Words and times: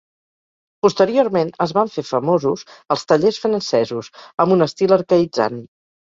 Posteriorment 0.85 1.49
es 1.65 1.73
van 1.77 1.91
fer 1.97 2.03
famosos 2.07 2.63
els 2.95 3.03
tallers 3.11 3.37
francesos, 3.43 4.09
amb 4.45 4.55
un 4.57 4.67
estil 4.67 4.97
arcaïtzant. 4.99 5.61